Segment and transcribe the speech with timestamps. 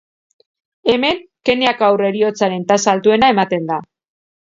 [0.93, 1.21] Hemen
[1.51, 3.83] Kenyako haur heriotzaren tasa altuena ematen da.